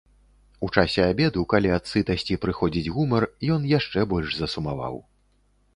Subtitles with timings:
[0.67, 3.23] У часе абеду, калі ад сытасці прыходзіць гумар,
[3.59, 4.95] ён яшчэ больш засумаваў.